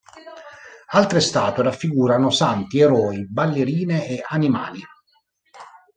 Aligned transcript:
Altre 0.93 1.19
statue 1.19 1.61
raffiguravano 1.61 2.31
santi, 2.31 2.79
eroi, 2.79 3.23
ballerine 3.29 4.07
e 4.07 4.23
animali. 4.29 4.81